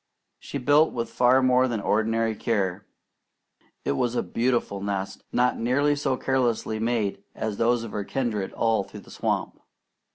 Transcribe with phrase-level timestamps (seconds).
[0.39, 2.87] She built with far more than ordinary care.
[3.85, 8.51] It was a beautiful nest, not nearly so carelessly made as those of her kindred
[8.53, 9.59] all through the swamp.